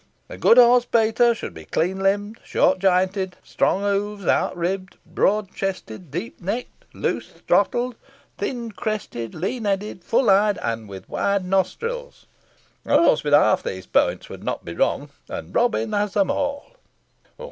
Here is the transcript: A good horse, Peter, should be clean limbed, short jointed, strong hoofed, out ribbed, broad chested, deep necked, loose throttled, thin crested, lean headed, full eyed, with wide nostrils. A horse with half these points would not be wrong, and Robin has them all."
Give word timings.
A 0.29 0.35
good 0.39 0.57
horse, 0.57 0.85
Peter, 0.85 1.35
should 1.35 1.53
be 1.53 1.65
clean 1.65 1.99
limbed, 1.99 2.39
short 2.43 2.79
jointed, 2.79 3.35
strong 3.43 3.83
hoofed, 3.83 4.27
out 4.27 4.57
ribbed, 4.57 4.97
broad 5.05 5.53
chested, 5.53 6.09
deep 6.09 6.41
necked, 6.41 6.85
loose 6.91 7.29
throttled, 7.47 7.95
thin 8.39 8.71
crested, 8.71 9.35
lean 9.35 9.65
headed, 9.65 10.03
full 10.03 10.31
eyed, 10.31 10.57
with 10.87 11.07
wide 11.07 11.45
nostrils. 11.45 12.25
A 12.83 12.97
horse 12.97 13.23
with 13.23 13.33
half 13.35 13.61
these 13.61 13.85
points 13.85 14.27
would 14.27 14.43
not 14.43 14.65
be 14.65 14.73
wrong, 14.73 15.11
and 15.29 15.53
Robin 15.53 15.93
has 15.93 16.15
them 16.15 16.31
all." 16.31 16.71